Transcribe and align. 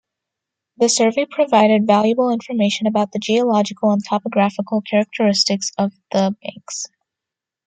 The 0.77 0.89
survey 0.89 1.27
provided 1.29 1.85
valuable 1.85 2.31
information 2.31 2.87
about 2.87 3.11
the 3.11 3.19
geological 3.19 3.91
and 3.91 4.03
topographical 4.03 4.81
characteristics 4.81 5.69
of 5.77 5.91
the 6.11 6.35
banks. 6.41 6.87